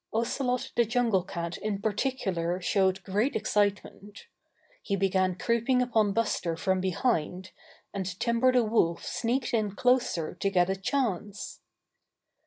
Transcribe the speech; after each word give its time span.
Ocelot 0.11 0.71
the 0.75 0.83
Jungle 0.83 1.21
Cat 1.21 1.59
in 1.59 1.79
particular 1.79 2.59
showed 2.59 3.03
great 3.03 3.35
excitement. 3.35 4.25
He 4.81 4.95
began 4.95 5.35
creeping 5.35 5.79
upon 5.79 6.11
Buster 6.11 6.57
from 6.57 6.81
behind, 6.81 7.51
and 7.93 8.19
Timber 8.19 8.51
the 8.51 8.63
Wolf 8.63 9.05
sneaked 9.05 9.53
in 9.53 9.75
closer 9.75 10.33
to 10.33 10.49
get 10.49 10.71
a 10.71 10.75
chance. 10.75 11.61